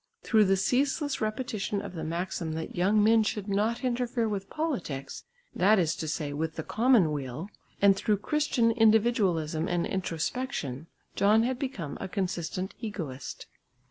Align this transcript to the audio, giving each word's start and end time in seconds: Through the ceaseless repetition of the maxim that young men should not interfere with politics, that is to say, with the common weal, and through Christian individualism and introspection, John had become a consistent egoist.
Through 0.23 0.45
the 0.45 0.57
ceaseless 0.57 1.21
repetition 1.21 1.79
of 1.79 1.93
the 1.93 2.03
maxim 2.03 2.53
that 2.53 2.75
young 2.75 3.03
men 3.03 3.21
should 3.21 3.47
not 3.47 3.83
interfere 3.83 4.27
with 4.27 4.49
politics, 4.49 5.25
that 5.53 5.77
is 5.77 5.95
to 5.97 6.07
say, 6.07 6.33
with 6.33 6.55
the 6.55 6.63
common 6.63 7.11
weal, 7.11 7.49
and 7.83 7.95
through 7.95 8.17
Christian 8.17 8.71
individualism 8.71 9.67
and 9.67 9.85
introspection, 9.85 10.87
John 11.15 11.43
had 11.43 11.59
become 11.59 11.99
a 12.01 12.07
consistent 12.07 12.73
egoist. 12.79 13.45